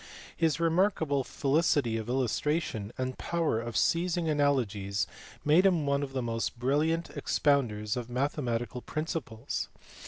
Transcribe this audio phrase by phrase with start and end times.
[0.35, 5.05] His remarkable felicity of illustration and power of seizing analogies
[5.45, 9.69] made him one of the most brilliant expounders of mathematical principles.